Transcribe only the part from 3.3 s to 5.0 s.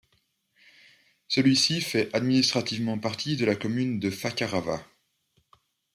de la commune de Fakarava.